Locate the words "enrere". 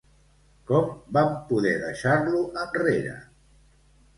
2.65-3.15